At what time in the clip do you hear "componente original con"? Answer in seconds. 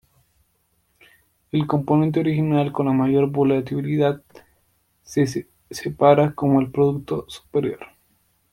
1.67-2.87